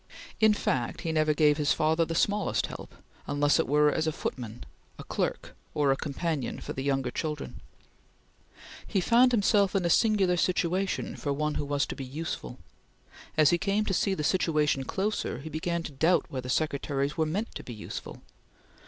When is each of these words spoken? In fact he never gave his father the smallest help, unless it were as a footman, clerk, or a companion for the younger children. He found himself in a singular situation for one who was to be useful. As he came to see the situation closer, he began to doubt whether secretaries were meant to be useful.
In 0.39 0.55
fact 0.55 1.01
he 1.01 1.11
never 1.11 1.31
gave 1.31 1.57
his 1.57 1.73
father 1.73 2.05
the 2.05 2.15
smallest 2.15 2.65
help, 2.65 2.95
unless 3.27 3.59
it 3.59 3.67
were 3.67 3.91
as 3.91 4.07
a 4.07 4.11
footman, 4.11 4.63
clerk, 5.09 5.55
or 5.75 5.91
a 5.91 5.95
companion 5.95 6.59
for 6.59 6.73
the 6.73 6.81
younger 6.83 7.11
children. 7.11 7.61
He 8.87 8.99
found 8.99 9.31
himself 9.31 9.75
in 9.75 9.85
a 9.85 9.91
singular 9.91 10.37
situation 10.37 11.15
for 11.15 11.31
one 11.31 11.53
who 11.53 11.65
was 11.65 11.85
to 11.85 11.95
be 11.95 12.03
useful. 12.03 12.57
As 13.37 13.51
he 13.51 13.59
came 13.59 13.85
to 13.85 13.93
see 13.93 14.15
the 14.15 14.23
situation 14.23 14.85
closer, 14.85 15.37
he 15.37 15.49
began 15.49 15.83
to 15.83 15.91
doubt 15.91 16.25
whether 16.29 16.49
secretaries 16.49 17.15
were 17.15 17.27
meant 17.27 17.53
to 17.53 17.61
be 17.63 17.71
useful. 17.75 18.23